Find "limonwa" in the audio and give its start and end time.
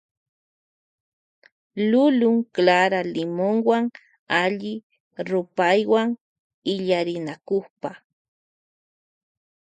3.13-3.77